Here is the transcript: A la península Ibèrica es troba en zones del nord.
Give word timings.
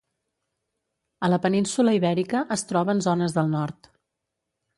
A 1.27 1.29
la 1.33 1.39
península 1.43 1.93
Ibèrica 1.99 2.43
es 2.59 2.65
troba 2.73 2.97
en 2.97 3.05
zones 3.11 3.37
del 3.39 3.53
nord. 3.57 3.93